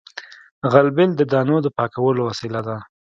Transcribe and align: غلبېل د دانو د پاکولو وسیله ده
غلبېل 0.71 1.11
د 1.17 1.21
دانو 1.31 1.57
د 1.65 1.67
پاکولو 1.77 2.21
وسیله 2.29 2.61
ده 2.67 2.77